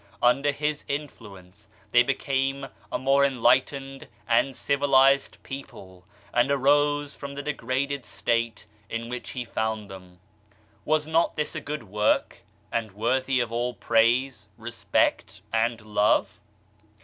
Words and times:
Under 0.23 0.51
his 0.51 0.83
in 0.87 1.07
fluence 1.07 1.67
they 1.91 2.01
became 2.01 2.65
a 2.91 2.97
more 2.97 3.23
enlightened 3.23 4.07
and 4.27 4.57
civilized 4.57 5.37
people 5.43 6.07
and 6.33 6.49
arose 6.49 7.15
from 7.15 7.35
the 7.35 7.43
degraded 7.43 8.03
state 8.03 8.65
in 8.89 9.09
which 9.09 9.29
he 9.37 9.45
found 9.45 9.91
them. 9.91 10.17
Was 10.85 11.05
not 11.05 11.35
this 11.35 11.53
a 11.53 11.61
good 11.61 11.83
work, 11.83 12.39
and 12.71 12.93
worthy 12.93 13.39
of 13.39 13.51
all 13.51 13.75
praise, 13.75 14.47
respect 14.57 15.41
and 15.53 15.79
love 15.81 16.39